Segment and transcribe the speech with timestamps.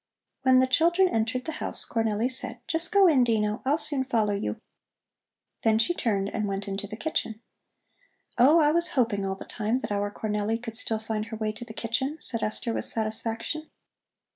[0.41, 4.33] When the children entered the house, Cornelli said: "Just go in, Dino, I'll soon follow
[4.33, 4.59] you."
[5.61, 7.39] Then she turned and went into the kitchen.
[8.35, 11.51] "Oh, I was hoping all the time that our Cornelli could still find her way
[11.51, 13.69] to the kitchen," said Esther with satisfaction.